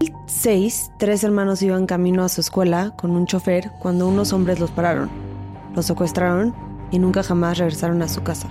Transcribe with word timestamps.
2006, 0.00 0.92
tres 0.98 1.24
hermanos 1.24 1.62
iban 1.62 1.86
camino 1.86 2.22
a 2.22 2.28
su 2.28 2.40
escuela 2.40 2.94
con 2.96 3.10
un 3.10 3.26
chofer 3.26 3.70
cuando 3.80 4.06
unos 4.06 4.32
hombres 4.32 4.60
los 4.60 4.70
pararon, 4.70 5.10
los 5.74 5.86
secuestraron 5.86 6.54
y 6.90 6.98
nunca 6.98 7.22
jamás 7.22 7.58
regresaron 7.58 8.02
a 8.02 8.08
su 8.08 8.22
casa. 8.22 8.48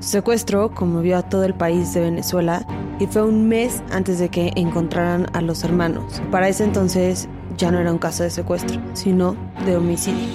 Su 0.00 0.08
secuestro 0.08 0.74
conmovió 0.74 1.18
a 1.18 1.28
todo 1.28 1.44
el 1.44 1.54
país 1.54 1.92
de 1.94 2.00
Venezuela 2.00 2.66
y 2.98 3.06
fue 3.06 3.22
un 3.22 3.48
mes 3.48 3.82
antes 3.90 4.18
de 4.18 4.30
que 4.30 4.52
encontraran 4.56 5.26
a 5.34 5.42
los 5.42 5.62
hermanos. 5.62 6.22
Para 6.30 6.48
ese 6.48 6.64
entonces 6.64 7.28
ya 7.56 7.70
no 7.70 7.78
era 7.78 7.92
un 7.92 7.98
caso 7.98 8.22
de 8.22 8.30
secuestro, 8.30 8.80
sino 8.94 9.36
de 9.64 9.76
homicidio. 9.76 10.26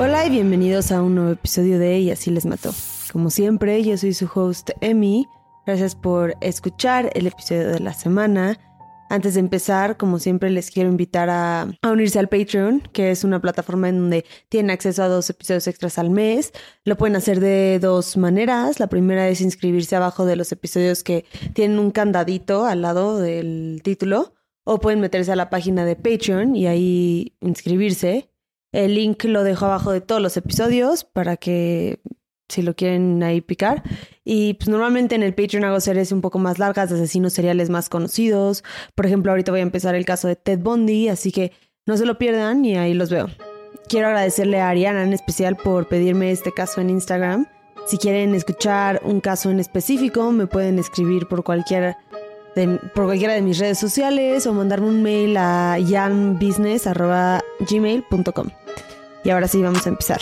Hola 0.00 0.26
y 0.26 0.30
bienvenidos 0.30 0.90
a 0.90 1.02
un 1.02 1.14
nuevo 1.14 1.30
episodio 1.30 1.78
de 1.78 2.00
Y 2.00 2.10
así 2.10 2.30
les 2.30 2.46
mató. 2.46 2.72
Como 3.12 3.30
siempre, 3.30 3.84
yo 3.84 3.96
soy 3.96 4.14
su 4.14 4.28
host 4.34 4.70
Emi. 4.80 5.28
Gracias 5.66 5.94
por 5.94 6.34
escuchar 6.40 7.10
el 7.14 7.28
episodio 7.28 7.68
de 7.68 7.80
la 7.80 7.94
semana. 7.94 8.58
Antes 9.14 9.34
de 9.34 9.40
empezar, 9.40 9.96
como 9.96 10.18
siempre, 10.18 10.50
les 10.50 10.72
quiero 10.72 10.88
invitar 10.90 11.30
a, 11.30 11.68
unirse 11.84 12.18
al 12.18 12.28
Patreon, 12.28 12.80
que 12.92 13.12
es 13.12 13.22
una 13.22 13.40
plataforma 13.40 13.88
en 13.88 14.00
donde 14.00 14.24
tienen 14.48 14.72
acceso 14.72 15.04
a 15.04 15.08
dos 15.08 15.30
episodios 15.30 15.68
extras 15.68 15.98
al 15.98 16.10
mes. 16.10 16.52
Lo 16.84 16.96
pueden 16.96 17.14
hacer 17.14 17.38
de 17.38 17.78
dos 17.78 18.16
maneras. 18.16 18.80
La 18.80 18.88
primera 18.88 19.28
es 19.28 19.40
inscribirse 19.40 19.94
abajo 19.94 20.26
de 20.26 20.34
los 20.34 20.50
episodios 20.50 21.04
que 21.04 21.26
tienen 21.52 21.78
un 21.78 21.92
candadito 21.92 22.64
al 22.66 22.82
lado 22.82 23.20
del 23.20 23.82
título. 23.84 24.34
O 24.64 24.80
pueden 24.80 24.98
meterse 24.98 25.30
a 25.30 25.36
la 25.36 25.48
página 25.48 25.84
de 25.84 25.94
Patreon 25.94 26.56
y 26.56 26.66
ahí 26.66 27.36
inscribirse. 27.40 28.30
El 28.72 28.96
link 28.96 29.22
lo 29.22 29.44
dejo 29.44 29.66
abajo 29.66 29.92
de 29.92 30.00
todos 30.00 30.20
los 30.20 30.36
episodios 30.36 31.04
para 31.04 31.36
que 31.36 32.00
si 32.48 32.62
lo 32.62 32.74
quieren 32.74 33.22
ahí 33.22 33.40
picar. 33.40 33.82
Y 34.24 34.54
pues 34.54 34.68
normalmente 34.68 35.14
en 35.14 35.22
el 35.22 35.34
Patreon 35.34 35.64
hago 35.64 35.80
series 35.80 36.12
un 36.12 36.20
poco 36.20 36.38
más 36.38 36.58
largas 36.58 36.90
de 36.90 36.96
asesinos 36.96 37.32
seriales 37.32 37.70
más 37.70 37.88
conocidos. 37.88 38.62
Por 38.94 39.06
ejemplo, 39.06 39.32
ahorita 39.32 39.52
voy 39.52 39.60
a 39.60 39.64
empezar 39.64 39.94
el 39.94 40.04
caso 40.04 40.28
de 40.28 40.36
Ted 40.36 40.60
Bundy, 40.60 41.08
así 41.08 41.32
que 41.32 41.52
no 41.86 41.96
se 41.96 42.04
lo 42.06 42.18
pierdan 42.18 42.64
y 42.64 42.76
ahí 42.76 42.94
los 42.94 43.10
veo. 43.10 43.28
Quiero 43.88 44.08
agradecerle 44.08 44.60
a 44.60 44.70
Ariana 44.70 45.02
en 45.02 45.12
especial 45.12 45.56
por 45.56 45.88
pedirme 45.88 46.30
este 46.30 46.52
caso 46.52 46.80
en 46.80 46.90
Instagram. 46.90 47.46
Si 47.86 47.98
quieren 47.98 48.34
escuchar 48.34 49.02
un 49.04 49.20
caso 49.20 49.50
en 49.50 49.60
específico, 49.60 50.32
me 50.32 50.46
pueden 50.46 50.78
escribir 50.78 51.28
por 51.28 51.44
cualquier 51.44 51.94
por 52.94 53.06
cualquiera 53.06 53.34
de 53.34 53.42
mis 53.42 53.58
redes 53.58 53.78
sociales 53.78 54.46
o 54.46 54.54
mandarme 54.54 54.86
un 54.86 55.02
mail 55.02 55.36
a 55.36 55.76
yanbusiness.gmail.com. 55.78 58.48
Y 59.24 59.30
ahora 59.30 59.48
sí, 59.48 59.60
vamos 59.60 59.84
a 59.86 59.88
empezar. 59.90 60.20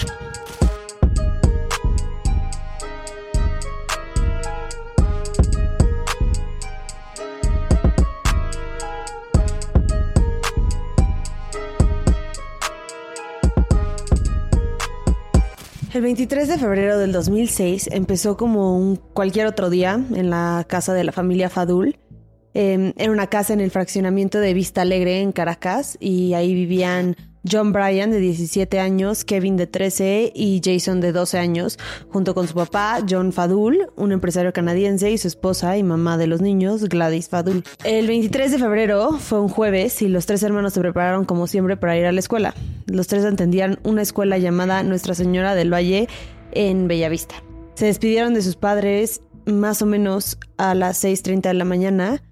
El 16.02 16.06
23 16.06 16.48
de 16.48 16.58
febrero 16.58 16.98
del 16.98 17.12
2006 17.12 17.90
empezó 17.92 18.36
como 18.36 18.76
un 18.76 18.96
cualquier 18.96 19.46
otro 19.46 19.70
día 19.70 20.04
en 20.16 20.30
la 20.30 20.66
casa 20.68 20.94
de 20.94 21.04
la 21.04 21.12
familia 21.12 21.48
Fadul. 21.48 21.96
Eh, 22.54 22.92
era 22.96 23.12
una 23.12 23.28
casa 23.28 23.52
en 23.52 23.60
el 23.60 23.70
fraccionamiento 23.70 24.40
de 24.40 24.52
Vista 24.52 24.82
Alegre 24.82 25.20
en 25.20 25.30
Caracas 25.30 25.96
y 26.00 26.34
ahí 26.34 26.54
vivían 26.54 27.14
John 27.50 27.72
Bryan 27.72 28.10
de 28.10 28.18
17 28.18 28.78
años, 28.78 29.24
Kevin 29.24 29.56
de 29.56 29.66
13 29.66 30.32
y 30.34 30.60
Jason 30.64 31.00
de 31.00 31.12
12 31.12 31.38
años, 31.38 31.78
junto 32.10 32.34
con 32.34 32.46
su 32.46 32.54
papá 32.54 32.98
John 33.08 33.32
Fadul, 33.32 33.90
un 33.96 34.12
empresario 34.12 34.52
canadiense, 34.52 35.10
y 35.10 35.18
su 35.18 35.28
esposa 35.28 35.76
y 35.76 35.82
mamá 35.82 36.16
de 36.18 36.26
los 36.26 36.40
niños, 36.40 36.84
Gladys 36.88 37.28
Fadul. 37.28 37.64
El 37.84 38.06
23 38.06 38.52
de 38.52 38.58
febrero 38.58 39.18
fue 39.18 39.40
un 39.40 39.48
jueves 39.48 40.02
y 40.02 40.08
los 40.08 40.26
tres 40.26 40.42
hermanos 40.42 40.72
se 40.72 40.80
prepararon 40.80 41.24
como 41.24 41.46
siempre 41.46 41.76
para 41.76 41.96
ir 41.96 42.06
a 42.06 42.12
la 42.12 42.20
escuela. 42.20 42.54
Los 42.86 43.06
tres 43.06 43.24
atendían 43.24 43.78
una 43.82 44.02
escuela 44.02 44.38
llamada 44.38 44.82
Nuestra 44.82 45.14
Señora 45.14 45.54
del 45.54 45.72
Valle 45.72 46.08
en 46.52 46.88
Bellavista. 46.88 47.34
Se 47.74 47.86
despidieron 47.86 48.34
de 48.34 48.42
sus 48.42 48.56
padres 48.56 49.22
más 49.46 49.82
o 49.82 49.86
menos 49.86 50.38
a 50.56 50.74
las 50.74 51.02
6.30 51.02 51.42
de 51.42 51.54
la 51.54 51.64
mañana 51.64 52.22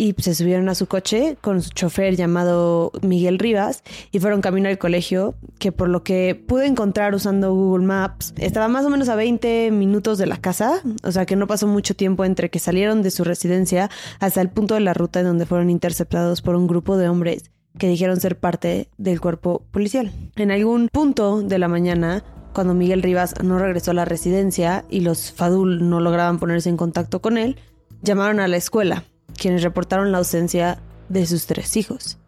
y 0.00 0.14
se 0.16 0.34
subieron 0.34 0.70
a 0.70 0.74
su 0.74 0.86
coche 0.86 1.36
con 1.42 1.60
su 1.60 1.68
chofer 1.74 2.16
llamado 2.16 2.90
Miguel 3.02 3.38
Rivas 3.38 3.82
y 4.10 4.18
fueron 4.18 4.40
camino 4.40 4.70
al 4.70 4.78
colegio, 4.78 5.34
que 5.58 5.72
por 5.72 5.90
lo 5.90 6.02
que 6.02 6.42
pude 6.46 6.64
encontrar 6.64 7.14
usando 7.14 7.52
Google 7.52 7.84
Maps, 7.84 8.32
estaba 8.38 8.68
más 8.68 8.86
o 8.86 8.88
menos 8.88 9.10
a 9.10 9.14
20 9.14 9.70
minutos 9.72 10.16
de 10.16 10.24
la 10.24 10.38
casa, 10.38 10.80
o 11.02 11.12
sea 11.12 11.26
que 11.26 11.36
no 11.36 11.46
pasó 11.46 11.66
mucho 11.66 11.94
tiempo 11.94 12.24
entre 12.24 12.48
que 12.48 12.58
salieron 12.58 13.02
de 13.02 13.10
su 13.10 13.24
residencia 13.24 13.90
hasta 14.20 14.40
el 14.40 14.48
punto 14.48 14.72
de 14.72 14.80
la 14.80 14.94
ruta 14.94 15.20
en 15.20 15.26
donde 15.26 15.44
fueron 15.44 15.68
interceptados 15.68 16.40
por 16.40 16.54
un 16.54 16.66
grupo 16.66 16.96
de 16.96 17.10
hombres 17.10 17.50
que 17.76 17.88
dijeron 17.88 18.18
ser 18.20 18.38
parte 18.38 18.88
del 18.96 19.20
cuerpo 19.20 19.66
policial. 19.70 20.12
En 20.36 20.50
algún 20.50 20.88
punto 20.88 21.42
de 21.42 21.58
la 21.58 21.68
mañana, 21.68 22.24
cuando 22.54 22.72
Miguel 22.72 23.02
Rivas 23.02 23.34
no 23.44 23.58
regresó 23.58 23.90
a 23.90 23.94
la 23.94 24.06
residencia 24.06 24.86
y 24.88 25.00
los 25.00 25.30
Fadul 25.30 25.90
no 25.90 26.00
lograban 26.00 26.38
ponerse 26.38 26.70
en 26.70 26.78
contacto 26.78 27.20
con 27.20 27.36
él, 27.36 27.56
llamaron 28.00 28.40
a 28.40 28.48
la 28.48 28.56
escuela 28.56 29.04
quienes 29.36 29.62
reportaron 29.62 30.12
la 30.12 30.18
ausencia 30.18 30.78
de 31.08 31.26
sus 31.26 31.46
tres 31.46 31.76
hijos. 31.76 32.18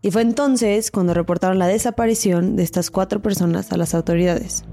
Y 0.00 0.10
fue 0.12 0.22
entonces 0.22 0.90
cuando 0.90 1.14
reportaron 1.14 1.58
la 1.58 1.66
desaparición 1.66 2.54
de 2.56 2.62
estas 2.62 2.90
cuatro 2.90 3.20
personas 3.20 3.72
a 3.72 3.76
las 3.76 3.94
autoridades. 3.94 4.64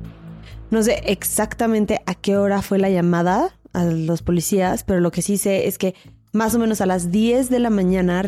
No 0.70 0.84
sé 0.84 1.02
exactamente 1.06 2.02
a 2.06 2.14
qué 2.16 2.38
hora 2.38 2.62
fue 2.62 2.78
la 2.78 2.90
llamada 2.90 3.58
a 3.74 3.86
los 3.86 4.22
policías, 4.22 4.84
pero 4.84 5.00
lo 5.00 5.12
que 5.12 5.22
sí 5.22 5.38
sé 5.38 5.68
es 5.68 5.78
que 5.78 5.96
más 6.32 6.54
o 6.54 6.60
menos 6.60 6.82
a 6.82 6.86
las 6.86 7.12
10 7.12 7.50
de 7.50 7.60
la 7.60 7.70
mañana 7.70 8.22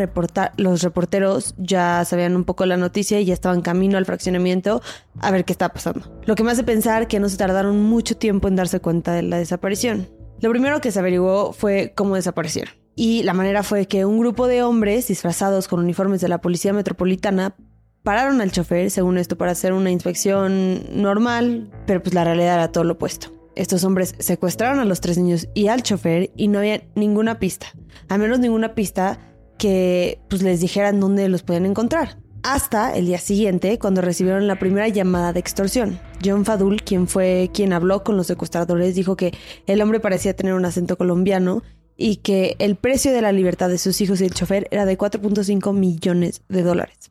los 0.55 0.81
reporteros 0.81 1.55
ya 1.57 2.03
sabían 2.05 2.35
un 2.35 2.45
poco 2.45 2.65
la 2.65 2.77
noticia 2.77 3.19
y 3.19 3.25
ya 3.25 3.33
estaban 3.33 3.61
camino 3.61 3.97
al 3.97 4.05
fraccionamiento 4.05 4.81
a 5.19 5.29
ver 5.29 5.45
qué 5.45 5.51
estaba 5.51 5.73
pasando. 5.73 6.09
Lo 6.25 6.35
que 6.35 6.43
me 6.43 6.51
hace 6.51 6.63
pensar 6.63 7.07
que 7.07 7.19
no 7.19 7.27
se 7.27 7.37
tardaron 7.37 7.83
mucho 7.83 8.15
tiempo 8.15 8.47
en 8.47 8.55
darse 8.55 8.79
cuenta 8.79 9.13
de 9.13 9.23
la 9.23 9.37
desaparición. 9.37 10.07
Lo 10.39 10.49
primero 10.49 10.79
que 10.79 10.91
se 10.91 10.99
averiguó 10.99 11.51
fue 11.51 11.93
cómo 11.95 12.15
desaparecieron 12.15 12.86
y 12.99 13.21
la 13.21 13.33
manera 13.33 13.61
fue 13.61 13.85
que 13.85 14.05
un 14.05 14.19
grupo 14.19 14.47
de 14.47 14.63
hombres 14.63 15.07
disfrazados 15.07 15.67
con 15.67 15.79
uniformes 15.79 16.19
de 16.19 16.27
la 16.27 16.41
Policía 16.41 16.73
Metropolitana 16.73 17.55
pararon 18.01 18.41
al 18.41 18.51
chofer, 18.51 18.89
según 18.89 19.19
esto, 19.19 19.37
para 19.37 19.51
hacer 19.51 19.71
una 19.71 19.91
inspección 19.91 20.81
normal, 20.91 21.69
pero 21.85 22.01
pues 22.01 22.15
la 22.15 22.23
realidad 22.23 22.55
era 22.55 22.71
todo 22.71 22.83
lo 22.83 22.93
opuesto. 22.93 23.31
Estos 23.55 23.83
hombres 23.83 24.15
secuestraron 24.17 24.79
a 24.79 24.85
los 24.85 24.99
tres 24.99 25.19
niños 25.19 25.47
y 25.53 25.67
al 25.67 25.83
chofer 25.83 26.31
y 26.35 26.47
no 26.47 26.57
había 26.57 26.85
ninguna 26.95 27.37
pista, 27.37 27.67
al 28.09 28.17
menos 28.17 28.39
ninguna 28.39 28.73
pista 28.73 29.19
que 29.59 30.19
pues 30.27 30.41
les 30.41 30.59
dijeran 30.59 30.99
dónde 30.99 31.29
los 31.29 31.43
podían 31.43 31.67
encontrar. 31.67 32.17
Hasta 32.41 32.95
el 32.95 33.05
día 33.05 33.19
siguiente, 33.19 33.77
cuando 33.77 34.01
recibieron 34.01 34.47
la 34.47 34.57
primera 34.57 34.87
llamada 34.87 35.33
de 35.33 35.39
extorsión. 35.39 35.99
John 36.23 36.45
Fadul, 36.45 36.81
quien 36.81 37.07
fue 37.07 37.51
quien 37.53 37.73
habló 37.73 38.03
con 38.03 38.17
los 38.17 38.25
secuestradores, 38.27 38.95
dijo 38.95 39.15
que 39.15 39.33
el 39.67 39.81
hombre 39.81 39.99
parecía 39.99 40.35
tener 40.35 40.53
un 40.53 40.65
acento 40.65 40.97
colombiano 40.97 41.61
y 41.97 42.17
que 42.17 42.55
el 42.59 42.75
precio 42.75 43.11
de 43.11 43.21
la 43.21 43.31
libertad 43.31 43.69
de 43.69 43.79
sus 43.79 43.99
hijos 44.01 44.21
y 44.21 44.25
el 44.25 44.33
chofer 44.33 44.67
era 44.71 44.85
de 44.85 44.97
4.5 44.97 45.73
millones 45.73 46.41
de 46.47 46.61
dólares. 46.61 47.09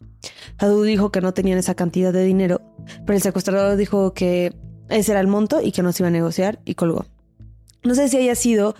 Fadu 0.57 0.83
dijo 0.83 1.11
que 1.11 1.21
no 1.21 1.35
tenían 1.35 1.59
esa 1.59 1.75
cantidad 1.75 2.13
de 2.13 2.25
dinero, 2.25 2.63
pero 3.05 3.17
el 3.17 3.23
secuestrador 3.23 3.77
dijo 3.77 4.15
que 4.15 4.55
ese 4.89 5.11
era 5.11 5.21
el 5.21 5.27
monto 5.27 5.61
y 5.61 5.73
que 5.73 5.83
no 5.83 5.93
se 5.93 6.03
iba 6.03 6.09
a 6.09 6.13
negociar 6.13 6.61
y 6.65 6.75
colgó. 6.75 7.05
No 7.83 7.95
sé 7.95 8.09
si 8.09 8.17
haya 8.17 8.35
sido 8.35 8.77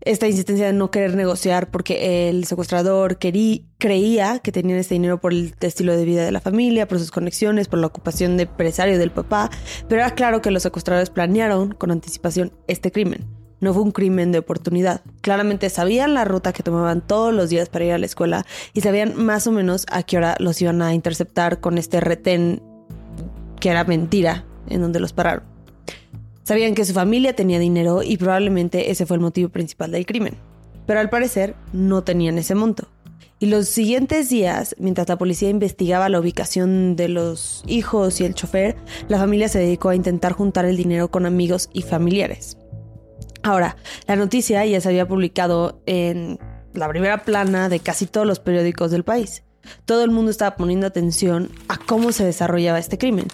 esta 0.00 0.26
insistencia 0.26 0.66
de 0.66 0.72
no 0.72 0.90
querer 0.90 1.14
negociar 1.14 1.70
porque 1.70 2.28
el 2.28 2.46
secuestrador 2.46 3.18
creía 3.18 4.38
que 4.38 4.52
tenían 4.52 4.78
este 4.78 4.94
dinero 4.94 5.20
por 5.20 5.32
el 5.32 5.54
estilo 5.60 5.94
de 5.94 6.04
vida 6.06 6.24
de 6.24 6.32
la 6.32 6.40
familia, 6.40 6.88
por 6.88 6.98
sus 6.98 7.10
conexiones, 7.10 7.68
por 7.68 7.78
la 7.78 7.86
ocupación 7.86 8.38
de 8.38 8.44
empresario 8.44 8.98
del 8.98 9.10
papá, 9.10 9.50
pero 9.88 10.00
era 10.00 10.14
claro 10.14 10.40
que 10.40 10.50
los 10.50 10.62
secuestradores 10.62 11.10
planearon 11.10 11.72
con 11.72 11.90
anticipación 11.90 12.52
este 12.66 12.90
crimen 12.92 13.26
no 13.64 13.74
fue 13.74 13.82
un 13.82 13.90
crimen 13.90 14.30
de 14.30 14.38
oportunidad. 14.38 15.00
Claramente 15.22 15.68
sabían 15.70 16.14
la 16.14 16.24
ruta 16.24 16.52
que 16.52 16.62
tomaban 16.62 17.00
todos 17.00 17.34
los 17.34 17.50
días 17.50 17.68
para 17.68 17.84
ir 17.86 17.92
a 17.92 17.98
la 17.98 18.06
escuela 18.06 18.46
y 18.72 18.82
sabían 18.82 19.16
más 19.16 19.46
o 19.46 19.52
menos 19.52 19.86
a 19.90 20.02
qué 20.04 20.18
hora 20.18 20.36
los 20.38 20.60
iban 20.62 20.82
a 20.82 20.94
interceptar 20.94 21.60
con 21.60 21.78
este 21.78 22.00
retén 22.00 22.62
que 23.58 23.70
era 23.70 23.84
mentira 23.84 24.44
en 24.68 24.82
donde 24.82 25.00
los 25.00 25.12
pararon. 25.12 25.42
Sabían 26.44 26.74
que 26.74 26.84
su 26.84 26.92
familia 26.92 27.34
tenía 27.34 27.58
dinero 27.58 28.02
y 28.02 28.18
probablemente 28.18 28.90
ese 28.90 29.06
fue 29.06 29.16
el 29.16 29.22
motivo 29.22 29.48
principal 29.48 29.90
del 29.90 30.04
crimen. 30.04 30.36
Pero 30.86 31.00
al 31.00 31.08
parecer 31.08 31.54
no 31.72 32.04
tenían 32.04 32.36
ese 32.36 32.54
monto. 32.54 32.88
Y 33.38 33.46
los 33.46 33.68
siguientes 33.68 34.28
días, 34.28 34.76
mientras 34.78 35.08
la 35.08 35.16
policía 35.16 35.48
investigaba 35.48 36.10
la 36.10 36.20
ubicación 36.20 36.96
de 36.96 37.08
los 37.08 37.64
hijos 37.66 38.20
y 38.20 38.24
el 38.24 38.34
chofer, 38.34 38.76
la 39.08 39.18
familia 39.18 39.48
se 39.48 39.58
dedicó 39.58 39.88
a 39.88 39.96
intentar 39.96 40.32
juntar 40.32 40.66
el 40.66 40.76
dinero 40.76 41.10
con 41.10 41.24
amigos 41.26 41.70
y 41.72 41.82
familiares. 41.82 42.58
Ahora, 43.44 43.76
la 44.08 44.16
noticia 44.16 44.64
ya 44.64 44.80
se 44.80 44.88
había 44.88 45.06
publicado 45.06 45.82
en 45.84 46.38
la 46.72 46.88
primera 46.88 47.24
plana 47.24 47.68
de 47.68 47.78
casi 47.78 48.06
todos 48.06 48.26
los 48.26 48.40
periódicos 48.40 48.90
del 48.90 49.04
país. 49.04 49.44
Todo 49.84 50.02
el 50.02 50.10
mundo 50.10 50.30
estaba 50.30 50.56
poniendo 50.56 50.86
atención 50.86 51.50
a 51.68 51.76
cómo 51.76 52.10
se 52.12 52.24
desarrollaba 52.24 52.78
este 52.78 52.96
crimen. 52.96 53.26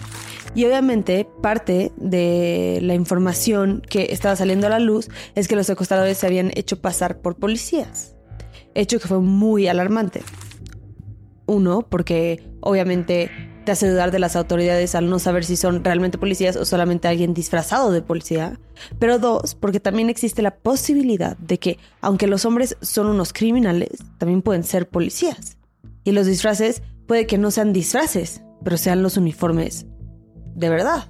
Y 0.52 0.64
obviamente 0.64 1.28
parte 1.42 1.92
de 1.96 2.80
la 2.82 2.94
información 2.94 3.82
que 3.88 4.08
estaba 4.10 4.34
saliendo 4.34 4.66
a 4.66 4.70
la 4.70 4.80
luz 4.80 5.08
es 5.36 5.46
que 5.46 5.54
los 5.54 5.68
secuestradores 5.68 6.18
se 6.18 6.26
habían 6.26 6.50
hecho 6.56 6.80
pasar 6.80 7.20
por 7.20 7.36
policías. 7.36 8.16
Hecho 8.74 8.98
que 8.98 9.06
fue 9.06 9.20
muy 9.20 9.68
alarmante. 9.68 10.22
uno, 11.46 11.82
porque 11.88 12.48
obviamente 12.60 13.30
te 13.70 13.74
hace 13.74 13.88
dudar 13.88 14.10
de 14.10 14.18
las 14.18 14.34
autoridades 14.34 14.96
al 14.96 15.08
no 15.08 15.20
saber 15.20 15.44
si 15.44 15.54
son 15.54 15.84
realmente 15.84 16.18
policías 16.18 16.56
o 16.56 16.64
solamente 16.64 17.06
alguien 17.06 17.34
disfrazado 17.34 17.92
de 17.92 18.02
policía. 18.02 18.58
Pero 18.98 19.20
dos, 19.20 19.54
porque 19.54 19.78
también 19.78 20.10
existe 20.10 20.42
la 20.42 20.56
posibilidad 20.56 21.36
de 21.36 21.60
que, 21.60 21.78
aunque 22.00 22.26
los 22.26 22.44
hombres 22.44 22.76
son 22.80 23.06
unos 23.06 23.32
criminales, 23.32 24.02
también 24.18 24.42
pueden 24.42 24.64
ser 24.64 24.88
policías. 24.88 25.56
Y 26.02 26.10
los 26.10 26.26
disfraces 26.26 26.82
puede 27.06 27.28
que 27.28 27.38
no 27.38 27.52
sean 27.52 27.72
disfraces, 27.72 28.42
pero 28.64 28.76
sean 28.76 29.04
los 29.04 29.16
uniformes 29.16 29.86
de 30.56 30.68
verdad. 30.68 31.08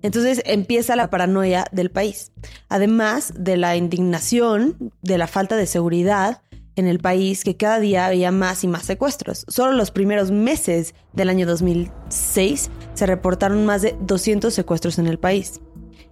Entonces 0.00 0.40
empieza 0.46 0.96
la 0.96 1.10
paranoia 1.10 1.66
del 1.72 1.90
país, 1.90 2.32
además 2.70 3.34
de 3.36 3.58
la 3.58 3.76
indignación, 3.76 4.94
de 5.02 5.18
la 5.18 5.26
falta 5.26 5.56
de 5.56 5.66
seguridad 5.66 6.40
en 6.76 6.86
el 6.86 6.98
país 6.98 7.44
que 7.44 7.56
cada 7.56 7.80
día 7.80 8.06
había 8.06 8.30
más 8.30 8.64
y 8.64 8.68
más 8.68 8.84
secuestros. 8.84 9.44
Solo 9.48 9.72
los 9.72 9.90
primeros 9.90 10.30
meses 10.30 10.94
del 11.12 11.28
año 11.28 11.46
2006 11.46 12.70
se 12.94 13.06
reportaron 13.06 13.66
más 13.66 13.82
de 13.82 13.96
200 14.00 14.52
secuestros 14.52 14.98
en 14.98 15.06
el 15.06 15.18
país, 15.18 15.60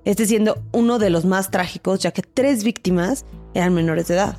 este 0.04 0.26
siendo 0.26 0.62
uno 0.72 0.98
de 0.98 1.10
los 1.10 1.24
más 1.24 1.50
trágicos 1.50 2.00
ya 2.00 2.12
que 2.12 2.22
tres 2.22 2.64
víctimas 2.64 3.24
eran 3.54 3.74
menores 3.74 4.08
de 4.08 4.14
edad. 4.14 4.36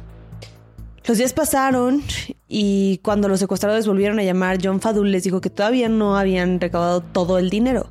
Los 1.06 1.18
días 1.18 1.34
pasaron 1.34 2.04
y 2.48 3.00
cuando 3.00 3.28
los 3.28 3.40
secuestradores 3.40 3.88
volvieron 3.88 4.20
a 4.20 4.24
llamar, 4.24 4.60
John 4.64 4.82
Fadul 4.82 5.12
les 5.12 5.24
dijo 5.24 5.42
que 5.42 5.50
todavía 5.50 5.90
no 5.90 6.18
habían 6.18 6.60
recaudado 6.60 7.02
todo 7.02 7.40
el 7.40 7.50
dinero, 7.50 7.90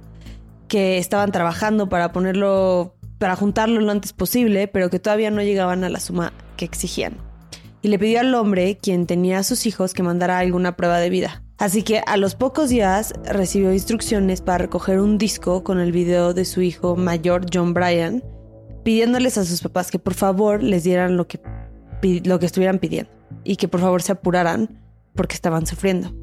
que 0.68 0.98
estaban 0.98 1.32
trabajando 1.32 1.88
para 1.88 2.12
ponerlo, 2.12 2.94
para 3.18 3.34
juntarlo 3.34 3.80
lo 3.80 3.90
antes 3.90 4.12
posible, 4.12 4.68
pero 4.68 4.90
que 4.90 5.00
todavía 5.00 5.32
no 5.32 5.42
llegaban 5.42 5.82
a 5.82 5.88
la 5.88 5.98
suma 5.98 6.32
que 6.56 6.64
exigían 6.64 7.29
y 7.82 7.88
le 7.88 7.98
pidió 7.98 8.20
al 8.20 8.34
hombre, 8.34 8.78
quien 8.80 9.06
tenía 9.06 9.38
a 9.38 9.42
sus 9.42 9.66
hijos, 9.66 9.94
que 9.94 10.02
mandara 10.02 10.38
alguna 10.38 10.76
prueba 10.76 10.98
de 10.98 11.10
vida. 11.10 11.42
Así 11.58 11.82
que 11.82 12.02
a 12.06 12.16
los 12.16 12.34
pocos 12.34 12.70
días 12.70 13.12
recibió 13.24 13.72
instrucciones 13.72 14.40
para 14.40 14.58
recoger 14.58 14.98
un 14.98 15.18
disco 15.18 15.62
con 15.62 15.78
el 15.78 15.92
video 15.92 16.32
de 16.32 16.44
su 16.44 16.62
hijo 16.62 16.96
mayor, 16.96 17.46
John 17.52 17.74
Bryan, 17.74 18.24
pidiéndoles 18.82 19.36
a 19.36 19.44
sus 19.44 19.60
papás 19.60 19.90
que 19.90 19.98
por 19.98 20.14
favor 20.14 20.62
les 20.62 20.84
dieran 20.84 21.16
lo 21.16 21.26
que, 21.26 21.40
lo 22.24 22.38
que 22.38 22.46
estuvieran 22.46 22.78
pidiendo 22.78 23.10
y 23.44 23.56
que 23.56 23.68
por 23.68 23.80
favor 23.80 24.02
se 24.02 24.12
apuraran 24.12 24.80
porque 25.14 25.34
estaban 25.34 25.66
sufriendo. 25.66 26.14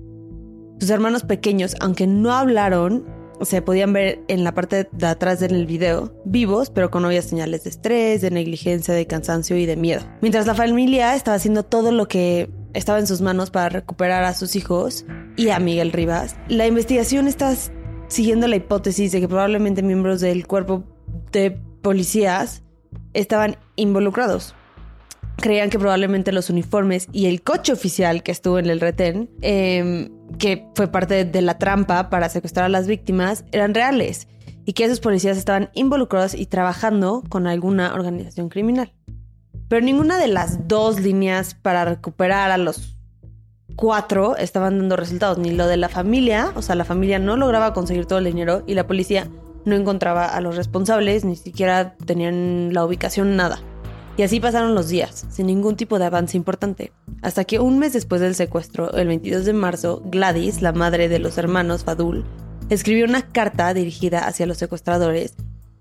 Sus 0.80 0.90
hermanos 0.90 1.24
pequeños, 1.24 1.76
aunque 1.80 2.08
no 2.08 2.34
hablaron, 2.34 3.06
se 3.42 3.62
podían 3.62 3.94
ver 3.94 4.20
en 4.28 4.44
la 4.44 4.54
parte 4.54 4.88
de 4.92 5.08
atrás 5.08 5.40
del 5.40 5.66
video, 5.66 6.14
vivos, 6.26 6.70
pero 6.70 6.90
con 6.92 7.06
obvias 7.06 7.26
señales 7.26 7.64
de 7.64 7.70
estrés, 7.70 8.22
de 8.22 8.32
negligencia, 8.32 8.94
de 8.94 9.08
cansancio 9.08 9.58
y 9.58 9.66
de 9.66 9.76
miedo. 9.76 10.02
Mientras 10.22 10.48
la 10.48 10.56
familia 10.56 11.16
estaba 11.16 11.36
haciendo 11.36 11.64
todo 11.64 11.92
lo 11.92 12.08
que 12.08 12.50
estaba 12.74 13.00
en 13.00 13.08
sus 13.08 13.22
manos 13.22 13.52
para 13.52 13.70
recuperar 13.70 14.24
a 14.24 14.34
sus 14.34 14.56
hijos 14.56 15.06
y 15.36 15.50
a 15.50 15.60
Miguel 15.60 15.92
Rivas, 15.92 16.36
la 16.48 16.68
investigación 16.68 17.28
está 17.28 17.54
siguiendo 18.08 18.48
la 18.48 18.56
hipótesis 18.56 19.12
de 19.12 19.22
que 19.22 19.28
probablemente 19.28 19.82
miembros 19.82 20.22
del 20.22 20.48
cuerpo 20.48 20.84
de 21.32 21.52
policías 21.82 22.64
estaban 23.14 23.58
involucrados 23.76 24.56
creían 25.38 25.70
que 25.70 25.80
probablemente 25.80 26.32
los 26.32 26.50
uniformes 26.50 27.08
y 27.12 27.28
el 27.28 27.42
coche 27.42 27.72
oficial 27.72 28.24
que 28.24 28.32
estuvo 28.32 28.60
en 28.60 28.68
el 28.68 28.80
retén, 28.80 29.30
em, 29.42 30.10
que 30.38 30.68
fue 30.76 30.88
parte 30.88 31.26
de 31.26 31.42
la 31.42 31.58
trampa 31.58 32.10
para 32.10 32.30
secuestrar 32.30 32.66
a 32.66 32.70
las 32.70 32.88
víctimas, 32.88 33.46
eran 33.52 33.74
reales 33.74 34.28
y 34.66 34.74
que 34.74 34.84
esos 34.84 35.00
policías 35.00 35.38
estaban 35.38 35.70
involucrados 35.74 36.34
y 36.34 36.46
trabajando 36.46 37.24
con 37.30 37.48
alguna 37.48 37.94
organización 37.94 38.50
criminal. 38.50 38.94
Pero 39.70 39.84
ninguna 39.84 40.18
de 40.18 40.28
las 40.28 40.68
dos 40.68 41.00
líneas 41.00 41.56
para 41.56 41.86
recuperar 41.86 42.52
a 42.52 42.58
los 42.58 42.98
cuatro 43.76 44.36
estaban 44.36 44.80
dando 44.80 44.96
resultados, 44.96 45.38
ni 45.38 45.52
lo 45.52 45.68
de 45.68 45.78
la 45.78 45.90
familia, 45.90 46.52
o 46.56 46.62
sea, 46.62 46.76
la 46.76 46.86
familia 46.86 47.20
no 47.20 47.38
lograba 47.38 47.74
conseguir 47.74 48.06
todo 48.06 48.20
el 48.20 48.26
dinero 48.26 48.64
y 48.66 48.74
la 48.74 48.88
policía 48.88 49.28
no 49.66 49.76
encontraba 49.76 50.26
a 50.26 50.42
los 50.42 50.56
responsables, 50.56 51.26
ni 51.26 51.36
siquiera 51.36 51.96
tenían 52.06 52.74
la 52.74 52.86
ubicación, 52.86 53.36
nada. 53.36 53.60
Y 54.18 54.24
así 54.24 54.40
pasaron 54.40 54.74
los 54.74 54.90
días, 54.90 55.28
sin 55.30 55.46
ningún 55.46 55.76
tipo 55.76 56.00
de 56.00 56.06
avance 56.06 56.36
importante, 56.36 56.92
hasta 57.22 57.46
que 57.46 57.60
un 57.60 57.78
mes 57.78 57.94
después 57.94 58.20
del 58.20 58.34
secuestro, 58.34 58.92
el 58.94 59.08
22 59.08 59.46
de 59.46 59.54
marzo, 59.54 60.02
Gladys, 60.06 60.64
la 60.64 60.72
madre 60.72 61.08
de 61.08 61.20
los 61.20 61.38
hermanos 61.38 61.84
Fadul, 61.84 62.26
escribió 62.72 63.06
una 63.06 63.22
carta 63.22 63.72
dirigida 63.76 64.28
hacia 64.28 64.48
los 64.48 64.58
secuestradores 64.58 65.36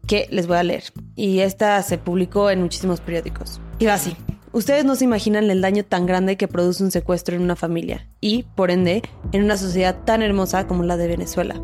que 0.07 0.29
les 0.31 0.47
voy 0.47 0.59
a 0.59 0.65
leer. 0.65 0.85
Y 1.15 1.39
esta 1.39 1.83
se 1.83 1.97
publicó 1.97 2.51
en 2.51 2.61
muchísimos 2.61 3.01
periódicos. 3.01 3.59
Y 3.79 3.87
va 3.87 3.95
así. 3.95 4.15
Ustedes 4.53 4.85
no 4.85 4.97
se 4.97 5.05
imaginan 5.05 5.51
el 5.51 5.63
daño 5.63 5.85
tan 5.85 6.05
grande 6.05 6.37
que 6.37 6.47
produce 6.47 6.85
un 6.85 6.91
secuestro 6.91 7.37
en 7.37 7.43
una 7.43 7.57
familia 7.57 8.07
y, 8.21 8.43
por 8.55 8.71
ende, 8.71 9.01
en 9.33 9.45
una 9.45 9.57
sociedad 9.57 10.05
tan 10.05 10.21
hermosa 10.21 10.67
como 10.67 10.83
la 10.83 10.99
de 10.99 11.09
Venezuela. 11.09 11.59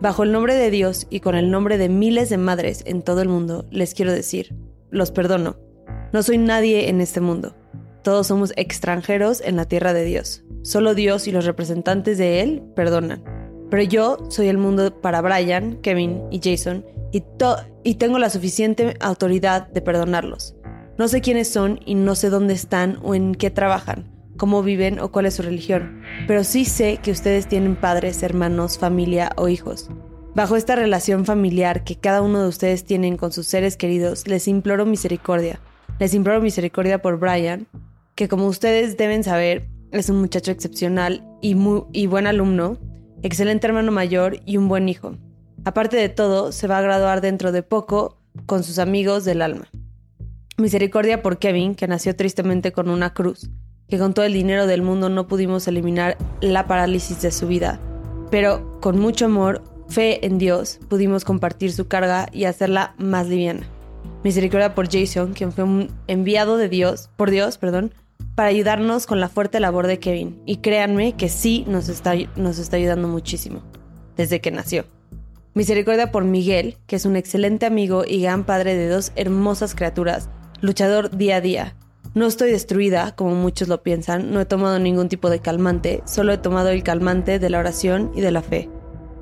Bajo 0.00 0.22
el 0.22 0.32
nombre 0.32 0.54
de 0.54 0.70
Dios 0.70 1.06
y 1.10 1.20
con 1.20 1.34
el 1.34 1.50
nombre 1.50 1.76
de 1.76 1.90
miles 1.90 2.30
de 2.30 2.38
madres 2.38 2.82
en 2.86 3.02
todo 3.02 3.20
el 3.20 3.28
mundo, 3.28 3.66
les 3.70 3.92
quiero 3.92 4.12
decir, 4.12 4.54
los 4.90 5.10
perdono 5.10 5.63
no 6.14 6.22
soy 6.22 6.38
nadie 6.38 6.90
en 6.90 7.00
este 7.00 7.20
mundo. 7.20 7.56
Todos 8.04 8.28
somos 8.28 8.52
extranjeros 8.54 9.40
en 9.40 9.56
la 9.56 9.64
tierra 9.64 9.92
de 9.92 10.04
Dios. 10.04 10.44
Solo 10.62 10.94
Dios 10.94 11.26
y 11.26 11.32
los 11.32 11.44
representantes 11.44 12.18
de 12.18 12.40
Él 12.40 12.62
perdonan. 12.76 13.24
Pero 13.68 13.82
yo 13.82 14.18
soy 14.28 14.46
el 14.46 14.56
mundo 14.56 15.00
para 15.00 15.20
Brian, 15.22 15.80
Kevin 15.82 16.22
y 16.30 16.38
Jason 16.40 16.86
y, 17.10 17.24
y 17.82 17.94
tengo 17.96 18.20
la 18.20 18.30
suficiente 18.30 18.94
autoridad 19.00 19.66
de 19.66 19.80
perdonarlos. 19.82 20.54
No 20.98 21.08
sé 21.08 21.20
quiénes 21.20 21.48
son 21.48 21.80
y 21.84 21.96
no 21.96 22.14
sé 22.14 22.30
dónde 22.30 22.54
están 22.54 23.00
o 23.02 23.16
en 23.16 23.34
qué 23.34 23.50
trabajan, 23.50 24.08
cómo 24.36 24.62
viven 24.62 25.00
o 25.00 25.10
cuál 25.10 25.26
es 25.26 25.34
su 25.34 25.42
religión, 25.42 26.00
pero 26.28 26.44
sí 26.44 26.64
sé 26.64 26.98
que 27.02 27.10
ustedes 27.10 27.48
tienen 27.48 27.74
padres, 27.74 28.22
hermanos, 28.22 28.78
familia 28.78 29.32
o 29.34 29.48
hijos. 29.48 29.90
Bajo 30.36 30.54
esta 30.54 30.76
relación 30.76 31.24
familiar 31.24 31.82
que 31.82 31.96
cada 31.96 32.22
uno 32.22 32.40
de 32.40 32.48
ustedes 32.48 32.84
tienen 32.84 33.16
con 33.16 33.32
sus 33.32 33.48
seres 33.48 33.76
queridos, 33.76 34.28
les 34.28 34.46
imploro 34.46 34.86
misericordia 34.86 35.58
les 35.98 36.14
imploro 36.14 36.40
misericordia 36.40 37.00
por 37.00 37.18
Brian, 37.18 37.66
que 38.14 38.28
como 38.28 38.46
ustedes 38.46 38.96
deben 38.96 39.24
saber, 39.24 39.68
es 39.92 40.08
un 40.10 40.20
muchacho 40.20 40.50
excepcional 40.50 41.24
y, 41.40 41.54
muy, 41.54 41.82
y 41.92 42.06
buen 42.06 42.26
alumno, 42.26 42.78
excelente 43.22 43.66
hermano 43.66 43.92
mayor 43.92 44.40
y 44.44 44.56
un 44.56 44.68
buen 44.68 44.88
hijo. 44.88 45.16
Aparte 45.64 45.96
de 45.96 46.08
todo, 46.08 46.52
se 46.52 46.66
va 46.66 46.78
a 46.78 46.82
graduar 46.82 47.20
dentro 47.20 47.52
de 47.52 47.62
poco 47.62 48.18
con 48.46 48.64
sus 48.64 48.78
amigos 48.78 49.24
del 49.24 49.40
alma. 49.40 49.68
Misericordia 50.56 51.22
por 51.22 51.38
Kevin, 51.38 51.74
que 51.74 51.88
nació 51.88 52.14
tristemente 52.14 52.72
con 52.72 52.88
una 52.88 53.14
cruz, 53.14 53.50
que 53.88 53.98
con 53.98 54.14
todo 54.14 54.24
el 54.24 54.32
dinero 54.32 54.66
del 54.66 54.82
mundo 54.82 55.08
no 55.08 55.26
pudimos 55.26 55.66
eliminar 55.68 56.16
la 56.40 56.66
parálisis 56.66 57.22
de 57.22 57.30
su 57.30 57.46
vida, 57.46 57.80
pero 58.30 58.80
con 58.80 58.98
mucho 58.98 59.26
amor, 59.26 59.62
fe 59.88 60.24
en 60.26 60.38
Dios, 60.38 60.80
pudimos 60.88 61.24
compartir 61.24 61.72
su 61.72 61.88
carga 61.88 62.28
y 62.32 62.44
hacerla 62.44 62.94
más 62.98 63.28
liviana. 63.28 63.66
Misericordia 64.24 64.74
por 64.74 64.90
Jason, 64.90 65.34
quien 65.34 65.52
fue 65.52 65.64
un 65.64 65.90
enviado 66.06 66.56
de 66.56 66.70
Dios, 66.70 67.10
por 67.16 67.30
Dios, 67.30 67.58
perdón, 67.58 67.92
para 68.34 68.48
ayudarnos 68.48 69.06
con 69.06 69.20
la 69.20 69.28
fuerte 69.28 69.60
labor 69.60 69.86
de 69.86 69.98
Kevin. 69.98 70.40
Y 70.46 70.56
créanme 70.56 71.14
que 71.14 71.28
sí 71.28 71.64
nos 71.68 71.90
está, 71.90 72.14
nos 72.36 72.58
está 72.58 72.78
ayudando 72.78 73.06
muchísimo, 73.06 73.62
desde 74.16 74.40
que 74.40 74.50
nació. 74.50 74.86
Misericordia 75.52 76.10
por 76.10 76.24
Miguel, 76.24 76.78
que 76.86 76.96
es 76.96 77.04
un 77.04 77.16
excelente 77.16 77.66
amigo 77.66 78.04
y 78.06 78.22
gran 78.22 78.44
padre 78.44 78.74
de 78.74 78.88
dos 78.88 79.12
hermosas 79.14 79.74
criaturas, 79.74 80.30
luchador 80.60 81.16
día 81.16 81.36
a 81.36 81.40
día. 81.42 81.76
No 82.14 82.26
estoy 82.26 82.50
destruida, 82.50 83.14
como 83.14 83.34
muchos 83.34 83.68
lo 83.68 83.82
piensan, 83.82 84.32
no 84.32 84.40
he 84.40 84.46
tomado 84.46 84.78
ningún 84.78 85.10
tipo 85.10 85.28
de 85.28 85.40
calmante, 85.40 86.02
solo 86.06 86.32
he 86.32 86.38
tomado 86.38 86.70
el 86.70 86.82
calmante 86.82 87.38
de 87.38 87.50
la 87.50 87.58
oración 87.58 88.10
y 88.14 88.22
de 88.22 88.30
la 88.30 88.40
fe. 88.40 88.70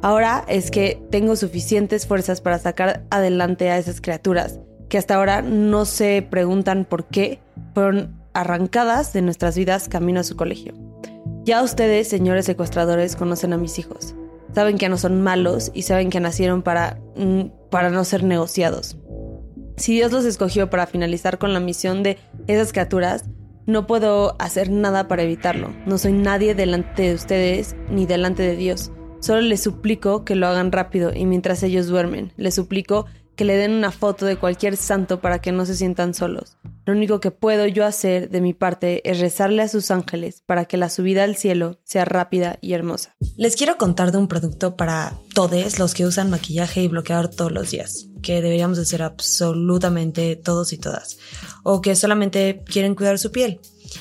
Ahora 0.01 0.45
es 0.49 0.71
que 0.71 1.03
tengo 1.11 1.37
suficientes 1.37 2.07
fuerzas 2.07 2.41
para 2.41 2.59
sacar 2.59 3.05
adelante 3.11 3.71
a 3.71 3.79
esas 3.79 4.01
criaturas 4.01 4.61
que 4.93 4.99
hasta 4.99 5.15
ahora 5.15 5.41
no 5.41 5.87
se 5.87 6.21
preguntan 6.21 6.85
por 6.85 7.07
qué 7.07 7.41
fueron 7.73 8.15
arrancadas 8.35 9.15
de 9.15 9.23
nuestras 9.23 9.57
vidas 9.57 9.89
camino 9.89 10.21
a 10.21 10.23
su 10.23 10.37
colegio. 10.37 10.75
Ya 11.45 11.63
ustedes, 11.63 12.09
señores 12.09 12.45
secuestradores, 12.45 13.17
conocen 13.17 13.55
a 13.55 13.57
mis 13.57 13.79
hijos. 13.79 14.15
Saben 14.55 14.77
que 14.77 14.91
no 14.91 14.99
son 14.99 15.23
malos 15.23 15.71
y 15.73 15.81
saben 15.81 16.11
que 16.11 16.21
nacieron 16.21 16.61
para, 16.61 17.01
mm, 17.17 17.71
para 17.71 17.89
no 17.89 18.05
ser 18.05 18.23
negociados. 18.23 18.99
Si 19.79 19.95
Dios 19.95 20.13
los 20.13 20.27
escogió 20.27 20.69
para 20.69 20.87
finalizar 20.87 21.39
con 21.39 21.55
la 21.55 21.61
misión 21.61 22.03
de 22.03 22.19
esas 22.47 22.73
criaturas, 22.73 23.25
no 23.65 23.87
puedo 23.87 24.37
hacer 24.39 24.71
nada 24.71 25.09
para 25.09 25.23
evitarlo. 25.23 25.75
No 25.87 25.97
soy 25.97 26.13
nadie 26.13 26.55
delante 26.55 27.05
de 27.05 27.15
ustedes 27.15 27.77
ni 27.89 28.05
delante 28.05 28.43
de 28.43 28.57
Dios. 28.57 28.93
Solo 29.21 29.41
les 29.41 29.63
suplico 29.63 30.27
que 30.27 30.35
lo 30.35 30.49
hagan 30.49 30.71
rápido 30.71 31.13
y 31.15 31.25
mientras 31.25 31.63
ellos 31.63 31.87
duermen. 31.87 32.35
Les 32.37 32.57
suplico 32.57 33.07
que 33.37 33.45
le 33.45 33.57
den 33.57 33.73
una 33.73 33.91
foto 33.91 34.27
de 34.27 34.37
cualquier 34.37 34.77
santo 34.77 35.21
para 35.21 35.41
que 35.41 35.53
no 35.53 35.67
se 35.67 35.75
sientan 35.75 36.15
solos. 36.15 36.57
Lo 36.85 36.93
único 36.93 37.21
que 37.21 37.31
puedo 37.31 37.67
yo 37.67 37.87
hacer 37.87 38.29
de 38.31 38.41
mi 38.41 38.55
parte 38.55 39.09
es 39.09 39.21
rezarle 39.21 39.63
a 39.63 39.69
sus 39.69 39.91
ángeles 39.91 40.43
para 40.47 40.65
que 40.65 40.77
la 40.77 40.89
subida 40.89 41.25
al 41.25 41.37
cielo 41.37 41.79
sea 41.85 42.05
rápida 42.05 42.59
y 42.61 42.73
hermosa. 42.73 43.15
Les 43.37 43.57
quiero 43.57 43.79
contar 43.79 44.11
de 44.11 44.19
un 44.19 44.29
producto 44.29 44.77
para 44.77 45.15
todos 45.35 45.79
los 45.79 45.95
que 45.95 46.07
usan 46.07 46.31
maquillaje 46.31 46.83
y 46.83 46.89
bloqueador 46.89 47.29
todos 47.29 47.53
los 47.53 47.71
días, 47.71 48.09
que 48.21 48.35
deberíamos 48.43 48.79
hacer 48.79 49.03
absolutamente 49.03 50.35
todos 50.37 50.73
y 50.73 50.79
todas, 50.79 51.19
o 51.63 51.81
que 51.81 51.95
solamente 51.95 52.63
quieren 52.67 52.95
cuidar 52.95 53.19
su 53.19 53.31
piel. 53.31 53.61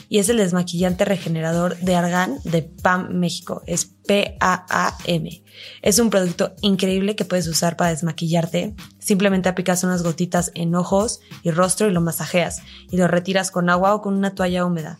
Y 0.09 0.19
es 0.19 0.29
el 0.29 0.37
desmaquillante 0.37 1.05
regenerador 1.05 1.77
de 1.77 1.95
argán 1.95 2.39
de 2.43 2.61
PAM 2.61 3.13
México. 3.13 3.63
Es 3.65 3.85
P-A-A-M. 3.85 5.43
Es 5.81 5.99
un 5.99 6.09
producto 6.09 6.53
increíble 6.61 7.15
que 7.15 7.25
puedes 7.25 7.47
usar 7.47 7.77
para 7.77 7.91
desmaquillarte. 7.91 8.75
Simplemente 8.99 9.49
aplicas 9.49 9.83
unas 9.83 10.03
gotitas 10.03 10.51
en 10.55 10.75
ojos 10.75 11.19
y 11.43 11.51
rostro 11.51 11.87
y 11.87 11.91
lo 11.91 12.01
masajeas 12.01 12.61
y 12.89 12.97
lo 12.97 13.07
retiras 13.07 13.51
con 13.51 13.69
agua 13.69 13.93
o 13.95 14.01
con 14.01 14.15
una 14.15 14.35
toalla 14.35 14.65
húmeda 14.65 14.99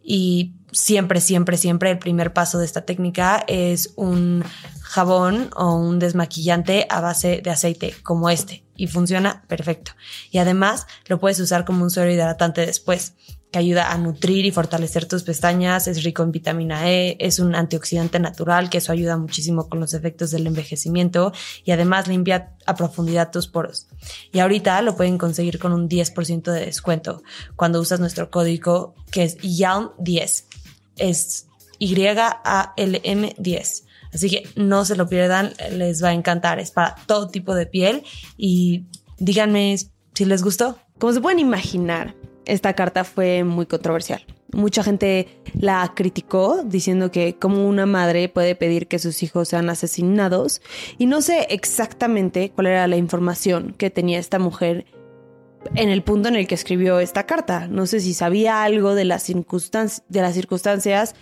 Y 0.03 0.53
siempre, 0.71 1.21
siempre, 1.21 1.57
siempre 1.57 1.91
el 1.91 1.99
primer 1.99 2.33
paso 2.33 2.57
de 2.57 2.65
esta 2.65 2.81
técnica 2.81 3.43
es 3.47 3.93
un 3.95 4.43
jabón 4.81 5.49
o 5.55 5.75
un 5.75 5.99
desmaquillante 5.99 6.85
a 6.89 7.01
base 7.01 7.41
de 7.43 7.49
aceite 7.49 7.95
como 8.03 8.29
este 8.29 8.63
y 8.75 8.87
funciona 8.87 9.43
perfecto. 9.47 9.91
Y 10.31 10.39
además 10.39 10.87
lo 11.05 11.19
puedes 11.19 11.39
usar 11.39 11.65
como 11.65 11.83
un 11.83 11.89
suero 11.89 12.11
hidratante 12.11 12.65
después 12.65 13.13
que 13.51 13.59
ayuda 13.59 13.91
a 13.91 13.97
nutrir 13.97 14.45
y 14.45 14.51
fortalecer 14.51 15.05
tus 15.05 15.23
pestañas, 15.23 15.87
es 15.87 16.03
rico 16.03 16.23
en 16.23 16.31
vitamina 16.31 16.89
E, 16.89 17.17
es 17.19 17.39
un 17.39 17.53
antioxidante 17.53 18.19
natural, 18.19 18.69
que 18.69 18.77
eso 18.77 18.91
ayuda 18.91 19.17
muchísimo 19.17 19.67
con 19.67 19.79
los 19.79 19.93
efectos 19.93 20.31
del 20.31 20.47
envejecimiento 20.47 21.33
y 21.65 21.71
además 21.71 22.07
limpia 22.07 22.55
a 22.65 22.75
profundidad 22.75 23.29
tus 23.31 23.47
poros. 23.47 23.87
Y 24.31 24.39
ahorita 24.39 24.81
lo 24.81 24.95
pueden 24.95 25.17
conseguir 25.17 25.59
con 25.59 25.73
un 25.73 25.89
10% 25.89 26.51
de 26.51 26.65
descuento 26.65 27.23
cuando 27.55 27.81
usas 27.81 27.99
nuestro 27.99 28.31
código 28.31 28.95
que 29.11 29.23
es 29.23 29.37
YALM10 29.39 30.45
es 30.97 31.47
Y-A-L-M-10. 31.79 32.23
Así 34.13 34.29
que 34.29 34.47
no 34.55 34.85
se 34.85 34.95
lo 34.95 35.07
pierdan, 35.07 35.53
les 35.71 36.03
va 36.03 36.09
a 36.09 36.13
encantar. 36.13 36.59
Es 36.59 36.71
para 36.71 36.95
todo 37.05 37.29
tipo 37.29 37.55
de 37.55 37.65
piel 37.65 38.03
y 38.37 38.85
díganme 39.17 39.77
si 40.13 40.25
les 40.25 40.43
gustó. 40.43 40.77
Como 40.99 41.13
se 41.13 41.21
pueden 41.21 41.39
imaginar, 41.39 42.13
esta 42.51 42.73
carta 42.73 43.05
fue 43.05 43.45
muy 43.45 43.65
controversial. 43.65 44.25
Mucha 44.51 44.83
gente 44.83 45.41
la 45.53 45.93
criticó 45.95 46.63
diciendo 46.65 47.09
que 47.09 47.37
como 47.37 47.65
una 47.65 47.85
madre 47.85 48.27
puede 48.27 48.55
pedir 48.55 48.87
que 48.87 48.99
sus 48.99 49.23
hijos 49.23 49.47
sean 49.47 49.69
asesinados 49.69 50.61
y 50.97 51.05
no 51.05 51.21
sé 51.21 51.47
exactamente 51.49 52.51
cuál 52.51 52.67
era 52.67 52.87
la 52.87 52.97
información 52.97 53.73
que 53.77 53.89
tenía 53.89 54.19
esta 54.19 54.37
mujer 54.37 54.85
en 55.75 55.87
el 55.87 56.03
punto 56.03 56.27
en 56.27 56.35
el 56.35 56.45
que 56.45 56.55
escribió 56.55 56.99
esta 56.99 57.25
carta. 57.25 57.67
No 57.69 57.85
sé 57.85 58.01
si 58.01 58.13
sabía 58.13 58.63
algo 58.63 58.95
de 58.95 59.05
las, 59.05 59.27
de 59.27 60.21
las 60.21 60.33
circunstancias 60.33 61.15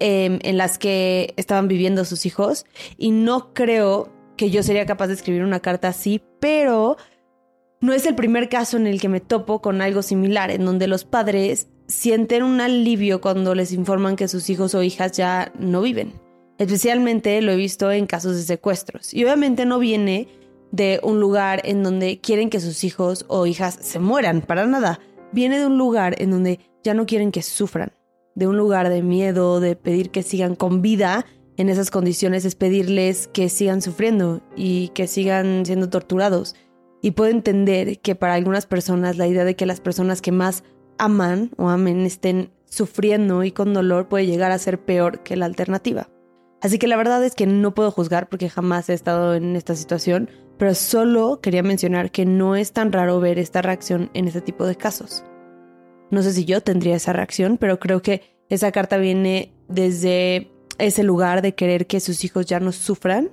em, 0.00 0.40
en 0.42 0.58
las 0.58 0.78
que 0.78 1.34
estaban 1.36 1.68
viviendo 1.68 2.04
sus 2.04 2.26
hijos 2.26 2.66
y 2.98 3.12
no 3.12 3.54
creo 3.54 4.12
que 4.36 4.50
yo 4.50 4.64
sería 4.64 4.86
capaz 4.86 5.06
de 5.06 5.14
escribir 5.14 5.44
una 5.44 5.60
carta 5.60 5.86
así, 5.86 6.20
pero 6.40 6.96
no 7.84 7.92
es 7.92 8.06
el 8.06 8.14
primer 8.14 8.48
caso 8.48 8.78
en 8.78 8.86
el 8.86 8.98
que 8.98 9.10
me 9.10 9.20
topo 9.20 9.60
con 9.60 9.82
algo 9.82 10.00
similar, 10.00 10.50
en 10.50 10.64
donde 10.64 10.86
los 10.86 11.04
padres 11.04 11.68
sienten 11.86 12.42
un 12.42 12.62
alivio 12.62 13.20
cuando 13.20 13.54
les 13.54 13.72
informan 13.72 14.16
que 14.16 14.26
sus 14.26 14.48
hijos 14.48 14.74
o 14.74 14.82
hijas 14.82 15.12
ya 15.12 15.52
no 15.58 15.82
viven. 15.82 16.14
Especialmente 16.56 17.42
lo 17.42 17.52
he 17.52 17.56
visto 17.56 17.92
en 17.92 18.06
casos 18.06 18.36
de 18.36 18.42
secuestros. 18.42 19.12
Y 19.12 19.22
obviamente 19.24 19.66
no 19.66 19.78
viene 19.78 20.28
de 20.72 20.98
un 21.02 21.20
lugar 21.20 21.60
en 21.64 21.82
donde 21.82 22.20
quieren 22.22 22.48
que 22.48 22.58
sus 22.58 22.84
hijos 22.84 23.26
o 23.28 23.44
hijas 23.44 23.76
se 23.78 23.98
mueran, 23.98 24.40
para 24.40 24.64
nada. 24.64 24.98
Viene 25.32 25.58
de 25.58 25.66
un 25.66 25.76
lugar 25.76 26.16
en 26.22 26.30
donde 26.30 26.60
ya 26.82 26.94
no 26.94 27.04
quieren 27.04 27.32
que 27.32 27.42
sufran, 27.42 27.92
de 28.34 28.46
un 28.46 28.56
lugar 28.56 28.88
de 28.88 29.02
miedo, 29.02 29.60
de 29.60 29.76
pedir 29.76 30.08
que 30.08 30.22
sigan 30.22 30.54
con 30.54 30.80
vida. 30.80 31.26
En 31.58 31.68
esas 31.68 31.90
condiciones 31.90 32.46
es 32.46 32.54
pedirles 32.54 33.28
que 33.28 33.50
sigan 33.50 33.82
sufriendo 33.82 34.40
y 34.56 34.88
que 34.94 35.06
sigan 35.06 35.66
siendo 35.66 35.90
torturados. 35.90 36.56
Y 37.04 37.10
puedo 37.10 37.30
entender 37.30 37.98
que 37.98 38.14
para 38.14 38.32
algunas 38.32 38.64
personas 38.64 39.18
la 39.18 39.26
idea 39.26 39.44
de 39.44 39.56
que 39.56 39.66
las 39.66 39.78
personas 39.78 40.22
que 40.22 40.32
más 40.32 40.64
aman 40.96 41.50
o 41.58 41.68
amen 41.68 42.00
estén 42.06 42.50
sufriendo 42.64 43.44
y 43.44 43.52
con 43.52 43.74
dolor 43.74 44.08
puede 44.08 44.24
llegar 44.24 44.52
a 44.52 44.58
ser 44.58 44.82
peor 44.82 45.22
que 45.22 45.36
la 45.36 45.44
alternativa. 45.44 46.08
Así 46.62 46.78
que 46.78 46.88
la 46.88 46.96
verdad 46.96 47.22
es 47.22 47.34
que 47.34 47.46
no 47.46 47.74
puedo 47.74 47.90
juzgar 47.90 48.30
porque 48.30 48.48
jamás 48.48 48.88
he 48.88 48.94
estado 48.94 49.34
en 49.34 49.54
esta 49.54 49.76
situación, 49.76 50.30
pero 50.56 50.74
solo 50.74 51.42
quería 51.42 51.62
mencionar 51.62 52.10
que 52.10 52.24
no 52.24 52.56
es 52.56 52.72
tan 52.72 52.90
raro 52.90 53.20
ver 53.20 53.38
esta 53.38 53.60
reacción 53.60 54.08
en 54.14 54.26
este 54.26 54.40
tipo 54.40 54.64
de 54.64 54.76
casos. 54.76 55.26
No 56.10 56.22
sé 56.22 56.32
si 56.32 56.46
yo 56.46 56.62
tendría 56.62 56.96
esa 56.96 57.12
reacción, 57.12 57.58
pero 57.58 57.78
creo 57.78 58.00
que 58.00 58.22
esa 58.48 58.72
carta 58.72 58.96
viene 58.96 59.52
desde 59.68 60.50
ese 60.78 61.02
lugar 61.02 61.42
de 61.42 61.54
querer 61.54 61.86
que 61.86 62.00
sus 62.00 62.24
hijos 62.24 62.46
ya 62.46 62.60
no 62.60 62.72
sufran. 62.72 63.30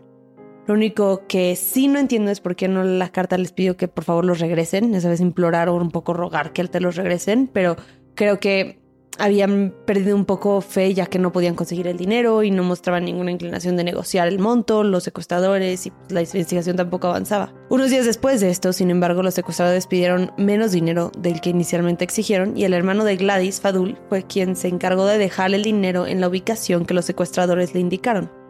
Lo 0.72 0.76
único 0.78 1.28
que 1.28 1.58
sí 1.58 1.90
no 1.90 2.00
entiendo 2.00 2.32
es 2.32 2.40
por 2.40 2.56
qué 2.56 2.70
no 2.70 2.86
la 2.86 3.10
carta 3.10 3.38
les 3.38 3.52
pidió 3.52 3.76
que 3.76 3.90
por 3.90 4.06
favor 4.06 4.24
los 4.24 4.40
regresen. 4.40 4.96
Esa 4.96 5.10
vez 5.10 5.20
implorar 5.20 5.68
o 5.68 5.76
un 5.76 5.92
poco 5.92 6.14
rogar 6.14 6.54
que 6.54 6.66
te 6.66 6.80
los 6.80 6.96
regresen, 6.96 7.50
pero 7.52 7.76
creo 8.16 8.40
que 8.40 8.80
habían 9.20 9.76
perdido 9.86 10.16
un 10.16 10.24
poco 10.24 10.62
fe 10.62 10.94
ya 10.94 11.08
que 11.08 11.20
no 11.20 11.34
podían 11.34 11.56
conseguir 11.56 11.88
el 11.88 11.98
dinero 11.98 12.42
y 12.42 12.52
no 12.52 12.64
mostraban 12.64 13.04
ninguna 13.04 13.32
inclinación 13.32 13.76
de 13.76 13.84
negociar 13.84 14.30
el 14.30 14.40
monto, 14.40 14.86
los 14.86 15.04
secuestradores 15.04 15.88
y 15.88 15.92
la 16.08 16.22
investigación 16.22 16.78
tampoco 16.78 17.10
avanzaba. 17.10 17.54
Unos 17.70 17.90
días 17.90 18.06
después 18.06 18.40
de 18.40 18.50
esto, 18.50 18.72
sin 18.72 18.92
embargo, 18.92 19.24
los 19.24 19.34
secuestradores 19.34 19.88
pidieron 19.88 20.32
menos 20.38 20.72
dinero 20.72 21.12
del 21.18 21.42
que 21.42 21.50
inicialmente 21.50 22.06
exigieron 22.06 22.56
y 22.56 22.64
el 22.64 22.74
hermano 22.74 23.04
de 23.04 23.18
Gladys, 23.18 23.60
Fadul, 23.60 23.98
fue 24.08 24.24
quien 24.24 24.56
se 24.56 24.70
encargó 24.70 25.06
de 25.06 25.18
dejar 25.18 25.54
el 25.54 25.64
dinero 25.64 26.08
en 26.08 26.22
la 26.22 26.30
ubicación 26.30 26.86
que 26.86 26.94
los 26.94 27.04
secuestradores 27.04 27.74
le 27.74 27.82
indicaron. 27.82 28.41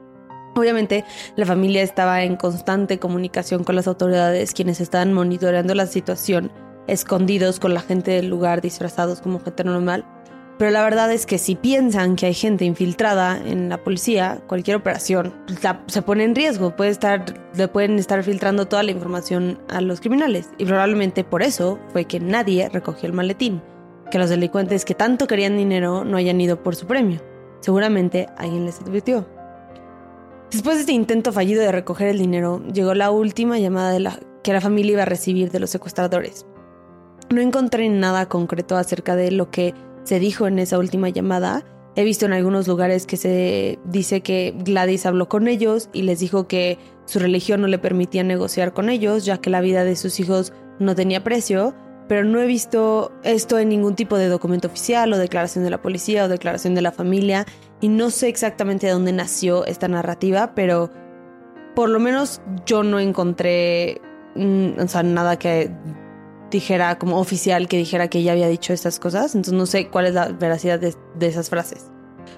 Obviamente, 0.56 1.06
la 1.36 1.46
familia 1.46 1.82
estaba 1.82 2.24
en 2.24 2.36
constante 2.36 3.00
comunicación 3.00 3.64
con 3.64 3.76
las 3.76 3.88
autoridades, 3.88 4.54
quienes 4.54 4.82
estaban 4.82 5.14
monitoreando 5.14 5.76
la 5.76 5.86
situación, 5.86 6.52
escondidos 6.88 7.60
con 7.60 7.74
la 7.74 7.82
gente 7.82 8.12
del 8.12 8.28
lugar, 8.28 8.62
disfrazados 8.62 9.22
como 9.22 9.40
gente 9.40 9.64
normal 9.64 10.06
pero 10.62 10.70
la 10.70 10.84
verdad 10.84 11.12
es 11.12 11.26
que 11.26 11.40
si 11.40 11.56
piensan 11.56 12.16
que 12.16 12.28
hay 12.28 12.36
gente 12.36 12.66
infiltrada 12.66 13.36
en 13.36 13.68
la 13.68 13.84
policía, 13.84 14.44
cualquier 14.46 14.78
operación 14.78 15.34
se 15.88 16.02
pone 16.04 16.24
en 16.24 16.36
riesgo. 16.36 16.76
Puede 16.76 16.92
estar, 16.92 17.26
pueden 17.74 17.98
estar 17.98 18.22
filtrando 18.22 18.68
toda 18.68 18.84
la 18.84 18.92
información 18.92 19.60
a 19.70 19.82
los 19.82 20.02
criminales. 20.02 20.52
Y 20.60 20.66
probablemente 20.66 21.24
por 21.24 21.42
eso 21.42 21.80
fue 21.92 22.06
que 22.06 22.20
nadie 22.20 22.70
recogió 22.70 23.08
el 23.08 23.14
maletín. 23.14 23.64
Que 24.12 24.20
los 24.20 24.30
delincuentes 24.30 24.86
que 24.86 24.94
tanto 24.94 25.26
querían 25.26 25.58
dinero 25.58 26.06
no 26.06 26.18
hayan 26.18 26.40
ido 26.40 26.62
por 26.62 26.76
su 26.76 26.86
premio. 26.86 27.20
Seguramente 27.62 28.28
alguien 28.38 28.66
les 28.66 28.80
advirtió. 28.82 29.41
Después 30.52 30.76
de 30.76 30.82
este 30.82 30.92
intento 30.92 31.32
fallido 31.32 31.62
de 31.62 31.72
recoger 31.72 32.10
el 32.10 32.20
dinero, 32.20 32.62
llegó 32.74 32.94
la 32.94 33.10
última 33.10 33.58
llamada 33.58 33.92
de 33.92 34.02
la, 34.02 34.20
que 34.44 34.52
la 34.52 34.60
familia 34.60 34.94
iba 34.94 35.04
a 35.04 35.06
recibir 35.06 35.50
de 35.50 35.62
los 35.62 35.70
secuestradores. 35.70 36.46
No 37.30 37.40
encontré 37.40 37.88
nada 37.88 38.28
concreto 38.28 38.76
acerca 38.76 39.16
de 39.16 39.32
lo 39.32 39.50
que 39.50 39.74
se 40.04 40.20
dijo 40.20 40.48
en 40.48 40.60
esa 40.60 40.78
última 40.78 41.08
llamada. 41.08 41.64
He 41.96 42.04
visto 42.04 42.26
en 42.26 42.34
algunos 42.34 42.68
lugares 42.68 43.06
que 43.06 43.16
se 43.16 43.80
dice 43.86 44.22
que 44.22 44.54
Gladys 44.58 45.06
habló 45.06 45.30
con 45.30 45.48
ellos 45.48 45.90
y 45.94 46.02
les 46.02 46.20
dijo 46.20 46.50
que 46.50 46.78
su 47.06 47.20
religión 47.20 47.62
no 47.62 47.68
le 47.68 47.80
permitía 47.80 48.24
negociar 48.24 48.74
con 48.74 48.90
ellos, 48.90 49.24
ya 49.24 49.38
que 49.38 49.50
la 49.50 49.62
vida 49.62 49.86
de 49.86 49.96
sus 49.96 50.20
hijos 50.20 50.52
no 50.80 50.96
tenía 50.96 51.24
precio, 51.24 51.74
pero 52.12 52.26
no 52.26 52.42
he 52.42 52.46
visto 52.46 53.14
esto 53.24 53.58
en 53.58 53.70
ningún 53.70 53.96
tipo 53.96 54.18
de 54.18 54.28
documento 54.28 54.68
oficial 54.68 55.14
o 55.14 55.18
declaración 55.18 55.64
de 55.64 55.70
la 55.70 55.82
policía 55.82 56.26
o 56.26 56.28
declaración 56.28 56.76
de 56.76 56.82
la 56.82 56.92
familia 56.92 57.46
y 57.80 57.88
no 57.88 58.10
sé 58.10 58.28
exactamente 58.28 58.86
de 58.86 58.92
dónde 58.92 59.14
nació 59.14 59.66
esta 59.66 59.88
narrativa, 59.88 60.54
pero 60.54 60.92
por 61.74 61.88
lo 61.88 62.02
menos 62.02 62.42
yo 62.66 62.84
no 62.84 63.00
encontré 63.00 64.02
mm, 64.36 64.72
nada 65.06 65.40
que 65.40 65.72
dijera 66.52 67.00
como 67.00 67.18
oficial 67.18 67.70
que 67.70 67.78
dijera 67.78 68.10
que 68.10 68.20
ella 68.20 68.34
había 68.34 68.50
dicho 68.50 68.74
estas 68.74 69.00
cosas, 69.00 69.34
entonces 69.34 69.54
no 69.54 69.66
sé 69.66 69.88
cuál 69.88 70.08
es 70.08 70.14
la 70.14 70.28
veracidad 70.34 70.82
de, 70.82 70.94
esas 71.26 71.50
frases. 71.50 71.92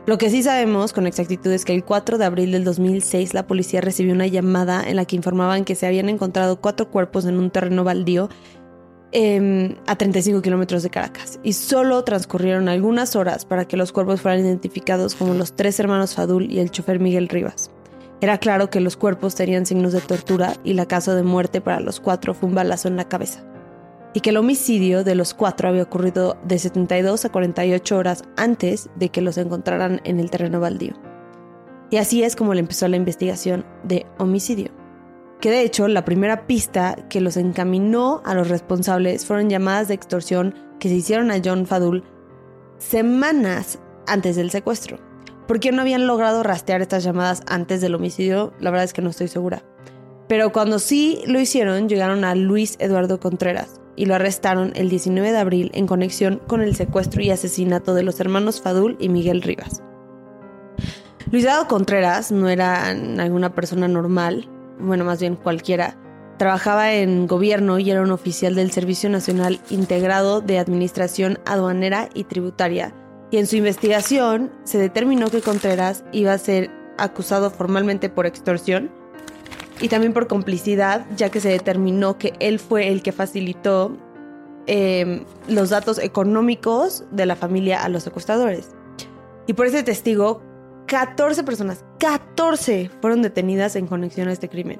Lo 0.05 0.19
que 0.19 0.29
sí 0.29 0.43
sabemos 0.43 0.93
con 0.93 1.07
exactitud 1.07 1.51
es 1.51 1.65
que 1.65 1.73
el 1.73 1.83
4 1.83 2.19
de 2.19 2.25
abril 2.25 2.51
del 2.51 2.63
2006 2.63 3.33
la 3.33 3.47
policía 3.47 3.81
recibió 3.81 4.13
una 4.13 4.27
llamada 4.27 4.83
en 4.87 4.97
la 4.97 5.05
que 5.05 5.15
informaban 5.15 5.65
que 5.65 5.73
se 5.73 5.87
habían 5.87 6.09
encontrado 6.09 6.61
cuatro 6.61 6.91
cuerpos 6.91 7.25
en 7.25 7.39
un 7.39 7.49
terreno 7.49 7.83
baldío 7.83 8.29
em, 9.13 9.75
a 9.87 9.95
35 9.95 10.41
kilómetros 10.41 10.83
de 10.83 10.89
Caracas 10.89 11.39
y 11.43 11.53
solo 11.53 12.03
transcurrieron 12.03 12.67
algunas 12.67 13.15
horas 13.15 13.45
para 13.45 13.65
que 13.65 13.77
los 13.77 13.91
cuerpos 13.91 14.21
fueran 14.21 14.41
identificados 14.41 15.15
como 15.15 15.33
los 15.33 15.55
tres 15.55 15.79
hermanos 15.79 16.15
Fadul 16.15 16.51
y 16.51 16.59
el 16.59 16.71
chofer 16.71 16.99
Miguel 16.99 17.29
Rivas. 17.29 17.71
Era 18.19 18.37
claro 18.37 18.69
que 18.69 18.79
los 18.79 18.97
cuerpos 18.97 19.35
tenían 19.35 19.65
signos 19.65 19.93
de 19.93 20.01
tortura 20.01 20.53
y 20.63 20.73
la 20.73 20.85
causa 20.85 21.15
de 21.15 21.23
muerte 21.23 21.61
para 21.61 21.79
los 21.79 21.99
cuatro 21.99 22.33
fue 22.33 22.49
un 22.49 22.55
balazo 22.55 22.87
en 22.87 22.97
la 22.97 23.07
cabeza 23.07 23.43
y 24.13 24.21
que 24.21 24.29
el 24.29 24.37
homicidio 24.37 25.03
de 25.03 25.15
los 25.15 25.33
cuatro 25.33 25.69
había 25.69 25.83
ocurrido 25.83 26.37
de 26.45 26.59
72 26.59 27.25
a 27.25 27.31
48 27.31 27.97
horas 27.97 28.23
antes 28.37 28.89
de 28.95 29.09
que 29.09 29.21
los 29.21 29.37
encontraran 29.37 30.01
en 30.03 30.19
el 30.19 30.29
terreno 30.29 30.59
baldío. 30.59 30.93
Y 31.89 31.97
así 31.97 32.23
es 32.23 32.35
como 32.35 32.53
le 32.53 32.59
empezó 32.59 32.87
la 32.87 32.97
investigación 32.97 33.65
de 33.83 34.05
homicidio, 34.17 34.71
que 35.43 35.51
de 35.51 35.63
hecho 35.63 35.89
la 35.89 36.05
primera 36.05 36.47
pista 36.47 36.95
que 37.09 37.19
los 37.19 37.35
encaminó 37.35 38.21
a 38.23 38.33
los 38.33 38.47
responsables 38.47 39.25
fueron 39.25 39.49
llamadas 39.49 39.89
de 39.89 39.93
extorsión 39.93 40.55
que 40.79 40.87
se 40.87 40.95
hicieron 40.95 41.31
a 41.31 41.41
John 41.43 41.65
Fadul 41.65 42.05
semanas 42.77 43.77
antes 44.07 44.37
del 44.37 44.51
secuestro. 44.51 44.99
¿Por 45.45 45.59
qué 45.59 45.73
no 45.73 45.81
habían 45.81 46.07
logrado 46.07 46.43
rastrear 46.43 46.81
estas 46.81 47.03
llamadas 47.03 47.41
antes 47.45 47.81
del 47.81 47.93
homicidio? 47.93 48.53
La 48.61 48.71
verdad 48.71 48.85
es 48.85 48.93
que 48.93 49.01
no 49.01 49.09
estoy 49.09 49.27
segura. 49.27 49.65
Pero 50.29 50.53
cuando 50.53 50.79
sí 50.79 51.21
lo 51.27 51.41
hicieron, 51.41 51.89
llegaron 51.89 52.23
a 52.23 52.35
Luis 52.35 52.77
Eduardo 52.79 53.19
Contreras 53.19 53.81
y 53.97 54.05
lo 54.05 54.15
arrestaron 54.15 54.71
el 54.75 54.87
19 54.87 55.33
de 55.33 55.39
abril 55.39 55.71
en 55.73 55.87
conexión 55.87 56.39
con 56.47 56.61
el 56.61 56.73
secuestro 56.73 57.21
y 57.21 57.31
asesinato 57.31 57.93
de 57.93 58.03
los 58.03 58.17
hermanos 58.21 58.61
Fadul 58.61 58.95
y 58.97 59.09
Miguel 59.09 59.41
Rivas. 59.41 59.83
Luis 61.31 61.43
Eduardo 61.43 61.67
Contreras 61.67 62.31
no 62.31 62.47
era 62.47 62.87
alguna 62.87 63.53
persona 63.53 63.89
normal, 63.89 64.47
bueno, 64.79 65.05
más 65.05 65.19
bien 65.19 65.35
cualquiera. 65.35 65.97
Trabajaba 66.37 66.93
en 66.93 67.27
gobierno 67.27 67.79
y 67.79 67.91
era 67.91 68.01
un 68.01 68.11
oficial 68.11 68.55
del 68.55 68.71
Servicio 68.71 69.09
Nacional 69.09 69.59
Integrado 69.69 70.41
de 70.41 70.59
Administración 70.59 71.39
Aduanera 71.45 72.09
y 72.13 72.23
Tributaria. 72.23 72.93
Y 73.31 73.37
en 73.37 73.47
su 73.47 73.55
investigación 73.55 74.51
se 74.63 74.77
determinó 74.77 75.29
que 75.29 75.41
Contreras 75.41 76.03
iba 76.11 76.33
a 76.33 76.37
ser 76.37 76.71
acusado 76.97 77.49
formalmente 77.49 78.09
por 78.09 78.25
extorsión 78.25 78.91
y 79.81 79.89
también 79.89 80.13
por 80.13 80.27
complicidad, 80.27 81.05
ya 81.15 81.29
que 81.29 81.39
se 81.39 81.49
determinó 81.49 82.17
que 82.17 82.33
él 82.39 82.59
fue 82.59 82.89
el 82.89 83.01
que 83.01 83.11
facilitó 83.11 83.97
em, 84.67 85.25
los 85.47 85.69
datos 85.69 85.97
económicos 85.97 87.05
de 87.11 87.25
la 87.25 87.35
familia 87.35 87.83
a 87.83 87.89
los 87.89 88.03
secuestradores. 88.03 88.69
Y 89.45 89.53
por 89.53 89.67
ese 89.67 89.83
testigo, 89.83 90.41
14 90.87 91.43
personas, 91.43 91.85
14 91.99 92.89
fueron 93.01 93.21
detenidas 93.21 93.75
en 93.75 93.87
conexión 93.87 94.27
a 94.27 94.33
este 94.33 94.49
crimen. 94.49 94.79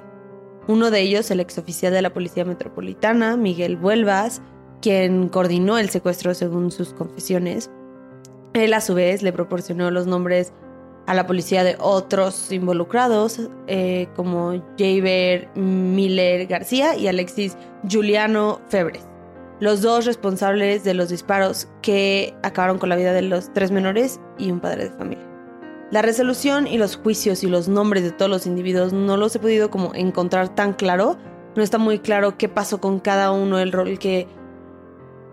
Uno 0.66 0.90
de 0.90 1.00
ellos, 1.00 1.30
el 1.30 1.40
exoficial 1.40 1.92
de 1.92 2.02
la 2.02 2.12
Policía 2.12 2.44
Metropolitana, 2.44 3.36
Miguel 3.36 3.76
Vuelvas, 3.76 4.40
quien 4.80 5.28
coordinó 5.28 5.78
el 5.78 5.90
secuestro 5.90 6.34
según 6.34 6.70
sus 6.70 6.94
confesiones. 6.94 7.70
Él 8.54 8.72
a 8.74 8.80
su 8.80 8.94
vez 8.94 9.22
le 9.22 9.32
proporcionó 9.32 9.90
los 9.90 10.06
nombres 10.06 10.52
a 11.06 11.14
la 11.14 11.26
policía 11.26 11.64
de 11.64 11.76
otros 11.80 12.50
involucrados, 12.50 13.40
eh, 13.66 14.08
como 14.16 14.52
Javier 14.78 15.48
Miller 15.54 16.46
García 16.46 16.96
y 16.96 17.08
Alexis 17.08 17.56
Juliano 17.90 18.60
Febres, 18.68 19.06
los 19.60 19.82
dos 19.82 20.06
responsables 20.06 20.82
de 20.84 20.94
los 20.94 21.10
disparos 21.10 21.68
que 21.82 22.34
acabaron 22.42 22.78
con 22.78 22.88
la 22.88 22.96
vida 22.96 23.12
de 23.12 23.22
los 23.22 23.52
tres 23.52 23.70
menores 23.70 24.20
y 24.38 24.50
un 24.50 24.60
padre 24.60 24.84
de 24.84 24.96
familia. 24.96 25.33
La 25.90 26.02
resolución 26.02 26.66
y 26.66 26.78
los 26.78 26.96
juicios 26.96 27.44
y 27.44 27.46
los 27.46 27.68
nombres 27.68 28.02
de 28.02 28.10
todos 28.10 28.30
los 28.30 28.46
individuos 28.46 28.92
no 28.92 29.16
los 29.16 29.34
he 29.36 29.38
podido 29.38 29.70
como 29.70 29.94
encontrar 29.94 30.54
tan 30.54 30.72
claro, 30.72 31.18
no 31.54 31.62
está 31.62 31.78
muy 31.78 31.98
claro 32.00 32.36
qué 32.36 32.48
pasó 32.48 32.80
con 32.80 32.98
cada 33.00 33.30
uno, 33.30 33.58
el 33.58 33.70
rol 33.70 33.98
que 33.98 34.26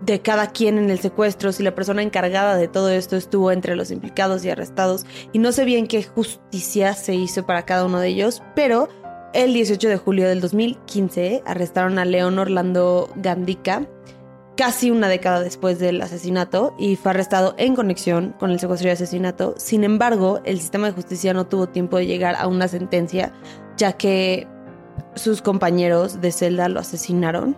de 0.02 0.20
cada 0.20 0.48
quien 0.48 0.78
en 0.78 0.90
el 0.90 0.98
secuestro, 0.98 1.52
si 1.52 1.62
la 1.62 1.74
persona 1.74 2.02
encargada 2.02 2.56
de 2.56 2.68
todo 2.68 2.90
esto 2.90 3.16
estuvo 3.16 3.52
entre 3.52 3.76
los 3.76 3.90
implicados 3.90 4.44
y 4.44 4.50
arrestados, 4.50 5.06
y 5.32 5.38
no 5.38 5.52
sé 5.52 5.64
bien 5.64 5.86
qué 5.86 6.02
justicia 6.02 6.94
se 6.94 7.14
hizo 7.14 7.46
para 7.46 7.64
cada 7.64 7.84
uno 7.84 8.00
de 8.00 8.08
ellos, 8.08 8.42
pero 8.54 8.88
el 9.32 9.54
18 9.54 9.88
de 9.88 9.96
julio 9.96 10.28
del 10.28 10.40
2015 10.40 11.42
arrestaron 11.46 11.98
a 11.98 12.04
León 12.04 12.38
Orlando 12.38 13.10
Gandica, 13.16 13.86
casi 14.56 14.90
una 14.90 15.08
década 15.08 15.40
después 15.40 15.78
del 15.78 16.00
asesinato, 16.02 16.74
y 16.78 16.96
fue 16.96 17.10
arrestado 17.10 17.54
en 17.58 17.74
conexión 17.74 18.34
con 18.38 18.50
el 18.50 18.60
secuestro 18.60 18.88
y 18.88 18.92
asesinato. 18.92 19.54
Sin 19.56 19.84
embargo, 19.84 20.40
el 20.44 20.60
sistema 20.60 20.86
de 20.86 20.92
justicia 20.92 21.34
no 21.34 21.46
tuvo 21.46 21.68
tiempo 21.68 21.96
de 21.96 22.06
llegar 22.06 22.36
a 22.36 22.46
una 22.46 22.68
sentencia, 22.68 23.32
ya 23.76 23.92
que 23.92 24.46
sus 25.14 25.42
compañeros 25.42 26.20
de 26.20 26.32
celda 26.32 26.68
lo 26.68 26.80
asesinaron 26.80 27.56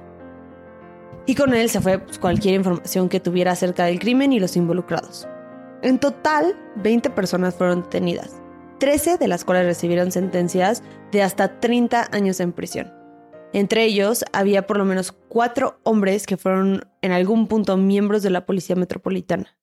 y 1.27 1.35
con 1.35 1.55
él 1.55 1.71
se 1.71 1.81
fue 1.81 1.99
pues, 1.99 2.19
cualquier 2.19 2.55
información 2.55 3.09
que 3.09 3.21
tuviera 3.21 3.53
acerca 3.53 3.87
del 3.87 3.99
crimen 3.99 4.33
y 4.33 4.41
los 4.41 4.57
involucrados. 4.57 5.27
En 5.83 5.99
total, 5.99 6.57
20 6.77 7.11
personas 7.11 7.55
fueron 7.55 7.83
detenidas, 7.83 8.41
13 8.79 9.19
de 9.19 9.29
las 9.29 9.45
cuales 9.45 9.67
recibieron 9.67 10.13
sentencias 10.13 10.83
de 11.13 11.23
hasta 11.23 11.61
30 11.61 12.09
años 12.13 12.41
en 12.41 12.53
prisión. 12.53 13.04
Entre 13.55 13.85
ellos 13.85 14.25
había 14.33 14.67
por 14.67 14.79
lo 14.79 14.85
menos 14.85 15.13
cuatro 15.13 15.79
hombres 15.85 16.27
que 16.27 16.37
fueron 16.37 16.89
en 17.03 17.13
algún 17.13 17.47
punto 17.47 17.77
miembros 17.77 18.25
de 18.25 18.31
la 18.31 18.47
Policía 18.47 18.75
Metropolitana. 18.75 19.57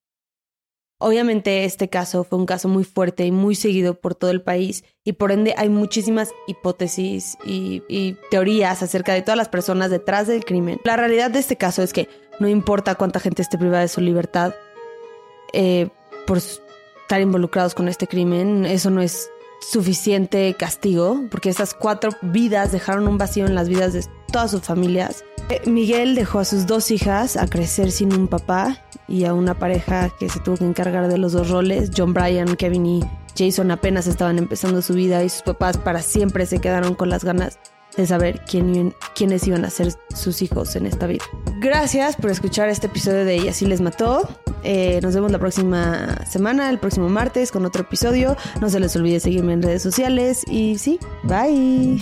Obviamente 0.97 1.65
este 1.65 1.89
caso 1.89 2.23
fue 2.23 2.39
un 2.39 2.45
caso 2.45 2.69
muy 2.69 2.85
fuerte 2.85 3.25
y 3.25 3.31
muy 3.31 3.53
seguido 3.53 3.99
por 3.99 4.15
todo 4.15 4.31
el 4.31 4.41
país 4.41 4.85
y 5.03 5.13
por 5.13 5.33
ende 5.33 5.55
hay 5.57 5.67
muchísimas 5.67 6.31
hipótesis 6.47 7.37
y, 7.43 8.15
teorías 8.29 8.81
acerca 8.81 9.13
de 9.13 9.23
todas 9.23 9.37
las 9.37 9.49
personas 9.49 9.89
detrás 9.89 10.25
del 10.25 10.45
crimen. 10.45 10.79
La 10.85 10.95
realidad 10.95 11.29
de 11.29 11.39
este 11.39 11.57
caso 11.57 11.83
es 11.83 11.91
que 11.91 12.07
no 12.39 12.47
importa 12.47 12.95
cuánta 12.95 13.19
gente 13.19 13.41
esté 13.41 13.57
privada 13.57 13.81
de 13.81 13.89
su 13.89 13.99
libertad 13.99 14.55
eh, 15.51 15.89
por 16.25 16.37
estar 16.37 17.19
involucrados 17.19 17.75
con 17.75 17.89
este 17.89 18.07
crimen, 18.07 18.65
eso 18.65 18.89
no 18.89 19.01
es 19.01 19.29
suficiente 19.61 20.53
castigo 20.57 21.23
porque 21.29 21.49
esas 21.49 21.73
cuatro 21.73 22.11
vidas 22.21 22.71
dejaron 22.71 23.07
un 23.07 23.17
vacío 23.17 23.45
en 23.45 23.55
las 23.55 23.69
vidas 23.69 23.93
de 23.93 24.03
todas 24.31 24.51
sus 24.51 24.61
familias. 24.61 25.23
Eh, 25.49 25.61
Miguel 25.65 26.15
dejó 26.15 26.39
a 26.39 26.45
sus 26.45 26.65
dos 26.65 26.91
hijas 26.91 27.37
a 27.37 27.47
crecer 27.47 27.91
sin 27.91 28.13
un 28.13 28.27
papá 28.27 28.83
y 29.07 29.25
a 29.25 29.33
una 29.33 29.57
pareja 29.57 30.09
que 30.19 30.29
se 30.29 30.39
tuvo 30.39 30.57
que 30.57 30.65
encargar 30.65 31.07
de 31.07 31.17
los 31.17 31.33
dos 31.33 31.49
roles. 31.49 31.91
John 31.95 32.13
Bryan, 32.13 32.55
Kevin 32.55 32.85
y 32.85 33.01
Jason 33.37 33.71
apenas 33.71 34.07
estaban 34.07 34.37
empezando 34.37 34.81
su 34.81 34.93
vida 34.93 35.23
y 35.23 35.29
sus 35.29 35.43
papás 35.43 35.77
para 35.77 36.01
siempre 36.01 36.45
se 36.45 36.59
quedaron 36.59 36.95
con 36.95 37.09
las 37.09 37.23
ganas 37.23 37.59
de 37.97 38.07
saber 38.07 38.41
quién, 38.49 38.95
quiénes 39.15 39.45
iban 39.47 39.65
a 39.65 39.69
ser 39.69 39.93
sus 40.15 40.41
hijos 40.41 40.75
en 40.75 40.85
esta 40.85 41.07
vida. 41.07 41.25
Gracias 41.59 42.15
por 42.15 42.31
escuchar 42.31 42.69
este 42.69 42.87
episodio 42.87 43.25
de 43.25 43.37
Y 43.37 43.47
así 43.47 43.65
les 43.65 43.81
mató. 43.81 44.29
Eh, 44.63 44.99
nos 45.01 45.15
vemos 45.15 45.31
la 45.31 45.39
próxima 45.39 46.25
semana, 46.25 46.69
el 46.69 46.79
próximo 46.79 47.09
martes, 47.09 47.51
con 47.51 47.65
otro 47.65 47.81
episodio. 47.83 48.35
No 48.59 48.69
se 48.69 48.79
les 48.79 48.95
olvide 48.95 49.19
seguirme 49.19 49.53
en 49.53 49.61
redes 49.61 49.81
sociales 49.81 50.43
y 50.47 50.77
sí, 50.77 50.99
bye. 51.23 52.01